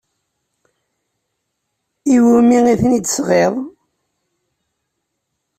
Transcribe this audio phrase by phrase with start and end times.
[2.15, 3.55] I wumi ay t-id-tesɣiḍ?